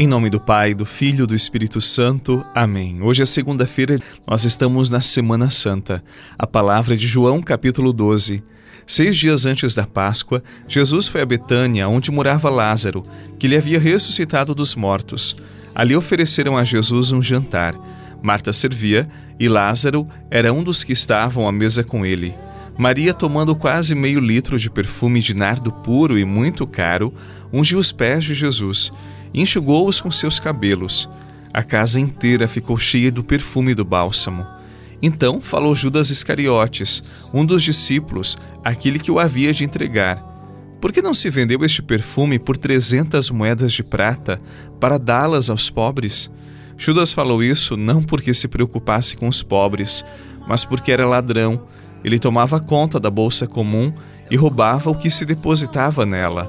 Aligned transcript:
Em 0.00 0.06
nome 0.06 0.30
do 0.30 0.38
Pai, 0.38 0.74
do 0.74 0.84
Filho 0.84 1.24
e 1.24 1.26
do 1.26 1.34
Espírito 1.34 1.80
Santo. 1.80 2.46
Amém. 2.54 3.02
Hoje 3.02 3.20
é 3.20 3.26
segunda-feira, 3.26 3.98
nós 4.28 4.44
estamos 4.44 4.88
na 4.90 5.00
Semana 5.00 5.50
Santa. 5.50 6.04
A 6.38 6.46
palavra 6.46 6.94
é 6.94 6.96
de 6.96 7.08
João, 7.08 7.42
capítulo 7.42 7.92
12. 7.92 8.40
Seis 8.86 9.16
dias 9.16 9.44
antes 9.44 9.74
da 9.74 9.84
Páscoa, 9.84 10.40
Jesus 10.68 11.08
foi 11.08 11.20
a 11.20 11.26
Betânia, 11.26 11.88
onde 11.88 12.12
morava 12.12 12.48
Lázaro, 12.48 13.02
que 13.40 13.48
lhe 13.48 13.56
havia 13.56 13.80
ressuscitado 13.80 14.54
dos 14.54 14.76
mortos. 14.76 15.36
Ali 15.74 15.96
ofereceram 15.96 16.56
a 16.56 16.62
Jesus 16.62 17.10
um 17.10 17.20
jantar. 17.20 17.74
Marta 18.22 18.52
servia 18.52 19.08
e 19.36 19.48
Lázaro 19.48 20.06
era 20.30 20.52
um 20.52 20.62
dos 20.62 20.84
que 20.84 20.92
estavam 20.92 21.48
à 21.48 21.50
mesa 21.50 21.82
com 21.82 22.06
ele. 22.06 22.32
Maria, 22.78 23.12
tomando 23.12 23.56
quase 23.56 23.96
meio 23.96 24.20
litro 24.20 24.60
de 24.60 24.70
perfume 24.70 25.18
de 25.18 25.34
nardo 25.34 25.72
puro 25.72 26.16
e 26.16 26.24
muito 26.24 26.68
caro, 26.68 27.12
ungiu 27.52 27.80
os 27.80 27.90
pés 27.90 28.22
de 28.22 28.32
Jesus 28.32 28.92
e 29.32 29.40
enxugou-os 29.40 30.00
com 30.00 30.10
seus 30.10 30.38
cabelos. 30.40 31.08
A 31.52 31.62
casa 31.62 32.00
inteira 32.00 32.46
ficou 32.46 32.76
cheia 32.76 33.10
do 33.10 33.24
perfume 33.24 33.74
do 33.74 33.84
bálsamo. 33.84 34.46
Então 35.00 35.40
falou 35.40 35.74
Judas 35.74 36.10
Iscariotes, 36.10 37.02
um 37.32 37.44
dos 37.44 37.62
discípulos, 37.62 38.36
aquele 38.64 38.98
que 38.98 39.10
o 39.10 39.18
havia 39.18 39.52
de 39.52 39.64
entregar. 39.64 40.24
Por 40.80 40.92
que 40.92 41.02
não 41.02 41.14
se 41.14 41.30
vendeu 41.30 41.64
este 41.64 41.82
perfume 41.82 42.38
por 42.38 42.56
trezentas 42.56 43.30
moedas 43.30 43.72
de 43.72 43.82
prata 43.82 44.40
para 44.78 44.98
dá-las 44.98 45.50
aos 45.50 45.70
pobres? 45.70 46.30
Judas 46.76 47.12
falou 47.12 47.42
isso 47.42 47.76
não 47.76 48.02
porque 48.02 48.32
se 48.32 48.46
preocupasse 48.46 49.16
com 49.16 49.26
os 49.26 49.42
pobres, 49.42 50.04
mas 50.46 50.64
porque 50.64 50.92
era 50.92 51.06
ladrão. 51.06 51.66
Ele 52.04 52.18
tomava 52.18 52.60
conta 52.60 53.00
da 53.00 53.10
bolsa 53.10 53.46
comum 53.46 53.92
e 54.30 54.36
roubava 54.36 54.90
o 54.90 54.94
que 54.94 55.10
se 55.10 55.26
depositava 55.26 56.06
nela. 56.06 56.48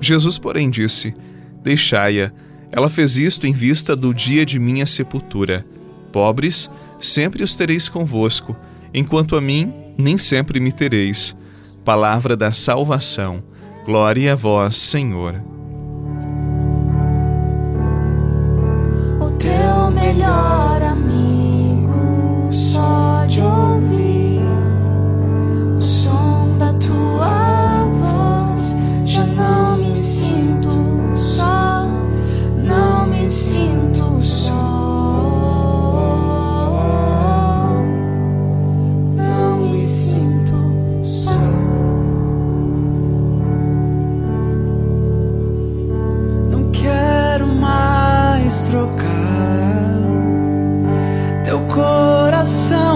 Jesus, 0.00 0.36
porém, 0.38 0.68
disse: 0.68 1.14
Deixai-a. 1.62 2.32
Ela 2.72 2.88
fez 2.88 3.16
isto 3.16 3.46
em 3.46 3.52
vista 3.52 3.96
do 3.96 4.14
dia 4.14 4.46
de 4.46 4.58
minha 4.58 4.86
sepultura. 4.86 5.66
Pobres, 6.12 6.70
sempre 7.00 7.42
os 7.42 7.54
tereis 7.54 7.88
convosco, 7.88 8.56
enquanto 8.94 9.36
a 9.36 9.40
mim, 9.40 9.72
nem 9.98 10.16
sempre 10.16 10.60
me 10.60 10.72
tereis. 10.72 11.36
Palavra 11.84 12.36
da 12.36 12.52
salvação. 12.52 13.42
Glória 13.84 14.32
a 14.32 14.36
vós, 14.36 14.76
Senhor. 14.76 15.59
Mais 48.50 48.62
trocar 48.64 49.06
teu 51.44 51.60
coração 51.68 52.89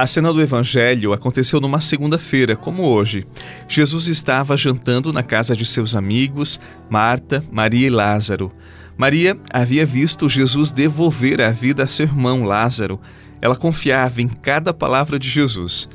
A 0.00 0.06
cena 0.06 0.32
do 0.32 0.40
Evangelho 0.40 1.12
aconteceu 1.12 1.60
numa 1.60 1.78
segunda-feira, 1.78 2.56
como 2.56 2.84
hoje. 2.84 3.22
Jesus 3.68 4.08
estava 4.08 4.56
jantando 4.56 5.12
na 5.12 5.22
casa 5.22 5.54
de 5.54 5.66
seus 5.66 5.94
amigos, 5.94 6.58
Marta, 6.88 7.44
Maria 7.52 7.86
e 7.86 7.90
Lázaro. 7.90 8.50
Maria 8.96 9.38
havia 9.52 9.84
visto 9.84 10.26
Jesus 10.26 10.72
devolver 10.72 11.42
a 11.42 11.50
vida 11.50 11.82
a 11.82 11.86
seu 11.86 12.06
irmão 12.06 12.44
Lázaro. 12.44 12.98
Ela 13.42 13.54
confiava 13.54 14.22
em 14.22 14.28
cada 14.28 14.72
palavra 14.72 15.18
de 15.18 15.28
Jesus. 15.28 15.86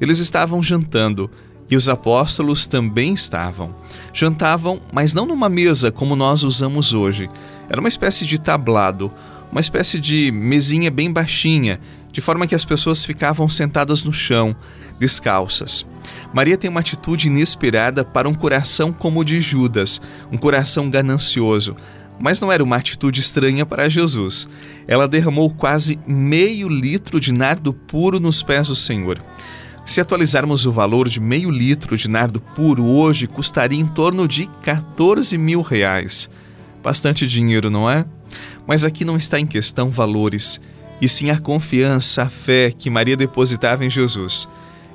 Eles 0.00 0.20
estavam 0.20 0.62
jantando 0.62 1.30
e 1.70 1.76
os 1.76 1.86
apóstolos 1.86 2.66
também 2.66 3.12
estavam. 3.12 3.76
Jantavam, 4.10 4.80
mas 4.90 5.12
não 5.12 5.26
numa 5.26 5.50
mesa 5.50 5.92
como 5.92 6.16
nós 6.16 6.44
usamos 6.44 6.94
hoje. 6.94 7.28
Era 7.68 7.78
uma 7.78 7.90
espécie 7.90 8.24
de 8.24 8.38
tablado, 8.38 9.12
uma 9.52 9.60
espécie 9.60 9.98
de 9.98 10.32
mesinha 10.32 10.90
bem 10.90 11.12
baixinha, 11.12 11.78
de 12.12 12.20
forma 12.20 12.46
que 12.46 12.54
as 12.54 12.64
pessoas 12.64 13.04
ficavam 13.04 13.48
sentadas 13.48 14.04
no 14.04 14.12
chão, 14.12 14.54
descalças. 14.98 15.86
Maria 16.32 16.56
tem 16.56 16.70
uma 16.70 16.80
atitude 16.80 17.28
inesperada 17.28 18.04
para 18.04 18.28
um 18.28 18.34
coração 18.34 18.92
como 18.92 19.20
o 19.20 19.24
de 19.24 19.40
Judas, 19.40 20.00
um 20.30 20.36
coração 20.36 20.88
ganancioso. 20.90 21.76
Mas 22.18 22.40
não 22.40 22.52
era 22.52 22.62
uma 22.62 22.76
atitude 22.76 23.18
estranha 23.18 23.64
para 23.64 23.88
Jesus. 23.88 24.46
Ela 24.86 25.08
derramou 25.08 25.50
quase 25.50 25.98
meio 26.06 26.68
litro 26.68 27.18
de 27.18 27.32
nardo 27.32 27.72
puro 27.72 28.20
nos 28.20 28.42
pés 28.42 28.68
do 28.68 28.76
Senhor. 28.76 29.20
Se 29.86 30.00
atualizarmos 30.00 30.66
o 30.66 30.72
valor 30.72 31.08
de 31.08 31.18
meio 31.18 31.50
litro 31.50 31.96
de 31.96 32.08
nardo 32.08 32.40
puro 32.40 32.84
hoje, 32.84 33.26
custaria 33.26 33.80
em 33.80 33.86
torno 33.86 34.28
de 34.28 34.46
14 34.62 35.36
mil 35.38 35.62
reais. 35.62 36.28
Bastante 36.82 37.26
dinheiro, 37.26 37.70
não 37.70 37.90
é? 37.90 38.04
Mas 38.66 38.84
aqui 38.84 39.04
não 39.04 39.16
está 39.16 39.40
em 39.40 39.46
questão 39.46 39.88
valores, 39.88 40.60
e 41.00 41.08
sim 41.08 41.30
a 41.30 41.38
confiança, 41.38 42.24
a 42.24 42.28
fé 42.28 42.70
que 42.70 42.90
Maria 42.90 43.16
depositava 43.16 43.84
em 43.84 43.90
Jesus. 43.90 44.48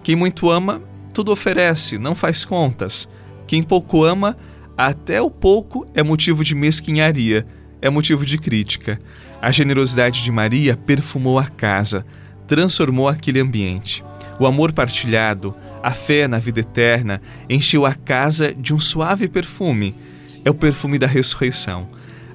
Quem 0.03 0.16
muito 0.16 0.49
ama, 0.49 0.81
tudo 1.13 1.31
oferece, 1.31 1.97
não 1.97 2.13
faz 2.13 2.45
contas. 2.45 3.09
Quem 3.47 3.63
pouco 3.63 4.03
ama, 4.03 4.38
até 4.77 5.21
o 5.21 5.31
pouco 5.31 5.88
é 5.94 6.03
motivo 6.03 6.44
de 6.44 6.53
mesquinharia, 6.53 7.45
é 7.81 7.89
motivo 7.89 8.25
de 8.25 8.38
crítica. 8.38 8.99
A 9.41 9.51
generosidade 9.51 10.23
de 10.23 10.31
Maria 10.31 10.75
perfumou 10.75 11.39
a 11.39 11.45
casa, 11.45 12.05
transformou 12.47 13.07
aquele 13.07 13.39
ambiente. 13.39 14.03
O 14.39 14.45
amor 14.45 14.73
partilhado, 14.73 15.55
a 15.81 15.91
fé 15.91 16.27
na 16.27 16.39
vida 16.39 16.59
eterna, 16.59 17.21
encheu 17.49 17.85
a 17.85 17.94
casa 17.94 18.53
de 18.53 18.73
um 18.73 18.79
suave 18.79 19.27
perfume. 19.27 19.95
É 20.44 20.49
o 20.49 20.53
perfume 20.53 20.99
da 20.99 21.07
ressurreição. 21.07 21.88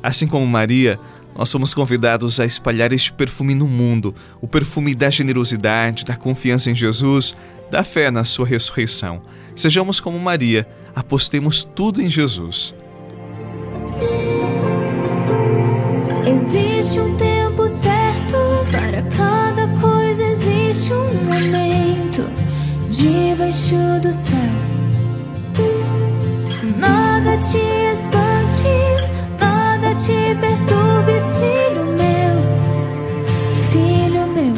Assim 0.03 0.27
como 0.27 0.47
Maria, 0.47 0.99
nós 1.37 1.49
somos 1.49 1.73
convidados 1.73 2.41
a 2.41 2.45
espalhar 2.45 2.93
este 2.93 3.13
perfume 3.13 3.55
no 3.55 3.67
mundo, 3.67 4.15
o 4.41 4.49
perfume 4.49 4.95
da 4.95 5.11
generosidade, 5.11 6.05
da 6.05 6.17
confiança 6.17 6.71
em 6.71 6.75
Jesus, 6.75 7.37
da 7.71 7.85
fé 7.85 8.11
na 8.11 8.25
sua 8.25 8.47
ressurreição. 8.47 9.23
Sejamos 9.55 10.01
como 10.01 10.19
Maria, 10.19 10.67
apostemos 10.95 11.65
tudo 11.65 12.03
em 12.03 12.11
Jesus. 12.11 12.75
Existe 16.27 17.01
um 17.01 17.17
tempo 17.17 17.69
certo 17.69 18.37
para 18.71 19.03
cada 19.03 19.69
coisa, 19.81 20.25
existe 20.25 20.93
um 20.93 21.15
momento 21.25 22.31
debaixo 22.91 24.01
do 24.03 24.13
céu. 24.13 24.39
Nada 26.79 27.39
te 27.39 27.80
filho 31.07 31.85
meu, 31.97 32.37
filho 33.55 34.27
meu. 34.27 34.55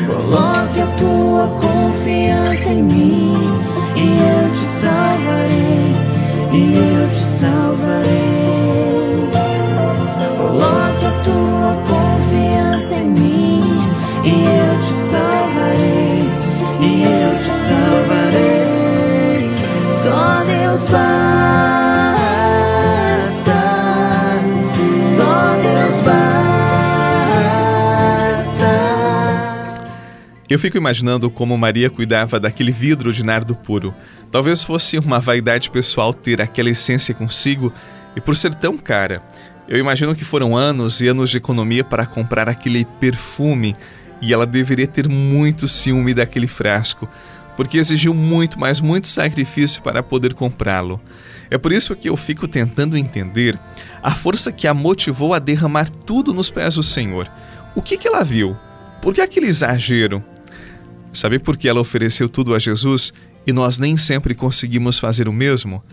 Coloque 0.08 0.80
a 0.80 0.88
tua 0.96 1.48
confiança 1.60 2.70
em 2.72 2.84
mim 2.84 3.36
e 3.96 4.00
eu 4.00 4.52
te 4.52 4.66
salvarei, 4.80 5.96
e 6.54 6.56
eu 6.78 7.10
te 7.10 7.24
salvarei. 7.24 8.41
Eu 30.52 30.60
fico 30.60 30.76
imaginando 30.76 31.30
como 31.30 31.58
Maria 31.58 31.90
cuidava 31.90 32.38
daquele 32.38 32.74
vidro 32.74 33.14
de 33.14 33.26
nardo 33.26 33.56
puro. 33.56 33.96
Talvez 34.30 34.62
fosse 34.62 35.00
uma 35.00 35.18
vaidade 35.18 35.70
pessoal 35.70 36.14
ter 36.14 36.42
aquela 36.42 36.70
essência 36.70 37.16
consigo 37.16 37.72
e 38.18 38.20
por 38.20 38.36
ser 38.36 38.54
tão 38.56 38.78
cara. 38.78 39.24
Eu 39.66 39.78
imagino 39.78 40.14
que 40.14 40.26
foram 40.26 40.58
anos 40.58 41.00
e 41.00 41.08
anos 41.08 41.30
de 41.30 41.38
economia 41.38 41.86
para 41.86 42.06
comprar 42.06 42.50
aquele 42.50 42.84
perfume 42.84 43.78
e 44.22 44.34
ela 44.34 44.46
deveria 44.46 44.88
ter 44.88 45.08
muito 45.08 45.70
ciúme 45.70 46.14
daquele 46.14 46.48
frasco, 46.48 47.08
porque 47.56 47.78
exigiu 47.78 48.14
muito, 48.14 48.60
mas 48.60 48.82
muito 48.82 49.08
sacrifício 49.08 49.82
para 49.82 50.04
poder 50.04 50.34
comprá-lo. 50.34 51.00
É 51.50 51.58
por 51.58 51.72
isso 51.72 51.96
que 51.96 52.10
eu 52.10 52.18
fico 52.18 52.46
tentando 52.46 52.98
entender 52.98 53.58
a 54.04 54.14
força 54.14 54.52
que 54.52 54.68
a 54.68 54.74
motivou 54.74 55.34
a 55.34 55.40
derramar 55.40 55.90
tudo 56.06 56.34
nos 56.34 56.50
pés 56.50 56.76
do 56.76 56.84
Senhor. 56.84 57.32
O 57.74 57.82
que, 57.82 57.96
que 57.96 58.06
ela 58.06 58.26
viu? 58.26 58.58
Por 59.02 59.14
que 59.14 59.22
aquele 59.22 59.48
exagero? 59.48 60.22
Sabe 61.14 61.40
por 61.40 61.58
que 61.58 61.68
ela 61.68 61.82
ofereceu 61.82 62.30
tudo 62.30 62.56
a 62.56 62.60
Jesus 62.60 63.14
e 63.46 63.52
nós 63.52 63.78
nem 63.78 63.98
sempre 63.98 64.34
conseguimos 64.34 64.98
fazer 64.98 65.28
o 65.28 65.34
mesmo? 65.34 65.84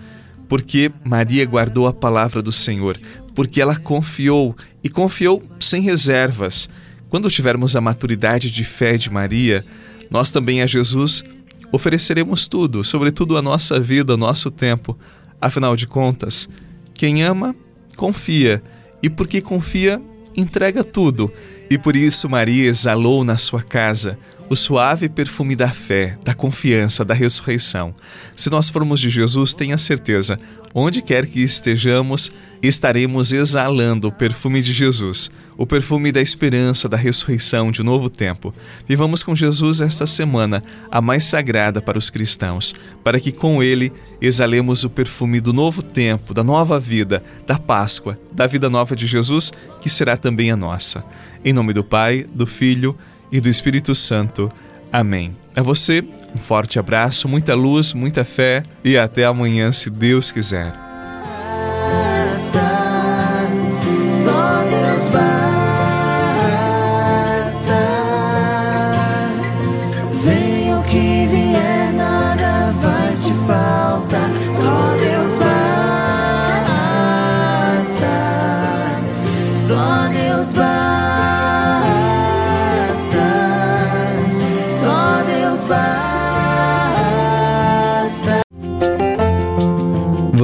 Porque 0.49 0.91
Maria 1.05 1.45
guardou 1.45 1.87
a 1.87 1.93
palavra 1.93 2.41
do 2.41 2.53
Senhor, 2.53 2.99
porque 3.35 3.61
ela 3.61 3.77
confiou 3.77 4.57
e 4.83 4.89
confiou 4.89 5.43
sem 5.59 5.83
reservas. 5.83 6.69
Quando 7.11 7.31
tivermos 7.31 7.75
a 7.75 7.81
maturidade 7.81 8.51
de 8.51 8.65
fé 8.65 8.97
de 8.97 9.11
Maria, 9.11 9.65
nós 10.11 10.31
também 10.31 10.63
a 10.63 10.67
Jesus 10.67 11.25
ofereceremos 11.73 12.47
tudo, 12.47 12.85
sobretudo 12.85 13.37
a 13.37 13.43
nossa 13.43 13.79
vida, 13.81 14.15
o 14.15 14.19
nosso 14.19 14.51
tempo. 14.51 14.97
Afinal 15.41 15.77
de 15.77 15.87
contas, 15.87 16.49
quem 16.95 17.23
ama, 17.23 17.55
confia, 17.97 18.63
e 19.03 19.11
porque 19.11 19.41
confia, 19.41 20.01
entrega 20.37 20.83
tudo. 20.83 21.31
E 21.69 21.77
por 21.77 21.97
isso 21.97 22.29
Maria 22.29 22.67
exalou 22.67 23.25
na 23.25 23.37
sua 23.37 23.63
casa 23.63 24.19
o 24.49 24.57
suave 24.57 25.09
perfume 25.09 25.55
da 25.55 25.69
fé, 25.69 26.17
da 26.25 26.35
confiança, 26.35 27.05
da 27.05 27.15
ressurreição. 27.15 27.95
Se 28.35 28.49
nós 28.49 28.71
formos 28.71 29.01
de 29.01 29.11
Jesus, 29.11 29.53
tenha 29.53 29.77
certeza, 29.77 30.41
onde 30.75 31.03
quer 31.03 31.27
que 31.27 31.43
estejamos, 31.43 32.33
estaremos 32.63 33.33
exalando 33.33 34.09
o 34.09 34.13
perfume 34.13 34.63
de 34.63 34.73
Jesus, 34.73 35.31
o 35.57 35.67
perfume 35.67 36.11
da 36.11 36.21
esperança, 36.21 36.89
da 36.89 36.97
ressurreição, 36.97 37.71
de 37.71 37.83
um 37.83 37.85
novo 37.85 38.09
tempo. 38.09 38.55
Vivamos 38.87 39.23
com 39.23 39.35
Jesus 39.35 39.81
esta 39.81 40.07
semana, 40.07 40.63
a 40.91 41.01
mais 41.01 41.25
sagrada 41.25 41.83
para 41.83 41.99
os 41.99 42.11
cristãos, 42.11 42.75
para 43.05 43.21
que 43.21 43.33
com 43.33 43.63
ele 43.63 43.93
exalemos 44.21 44.83
o 44.85 44.91
perfume 44.91 45.41
do 45.41 45.53
novo 45.53 45.83
tempo, 45.83 46.33
da 46.33 46.43
nova 46.43 46.81
vida, 46.81 47.23
da 47.47 47.59
Páscoa, 47.59 48.19
da 48.33 48.47
vida 48.47 48.71
nova 48.71 48.97
de 48.97 49.07
Jesus, 49.07 49.53
que 49.83 49.91
será 49.91 50.17
também 50.17 50.51
a 50.51 50.57
nossa. 50.57 51.05
Em 51.45 51.53
nome 51.53 51.73
do 51.73 51.85
Pai, 51.85 52.27
do 52.35 52.47
Filho 52.47 52.97
e 53.31 53.41
do 53.41 53.49
Espírito 53.49 53.95
Santo. 53.95 54.51
Amém. 54.93 55.37
A 55.55 55.63
você, 55.63 56.03
um 56.35 56.39
forte 56.39 56.79
abraço, 56.79 57.29
muita 57.29 57.55
luz, 57.55 57.93
muita 57.93 58.25
fé 58.25 58.63
e 58.85 58.97
até 58.97 59.25
amanhã, 59.25 59.73
se 59.73 59.91
Deus 59.91 60.33
quiser. 60.33 60.73
Só 62.53 62.89